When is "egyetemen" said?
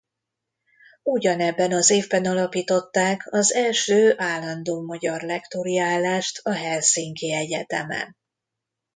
7.33-8.17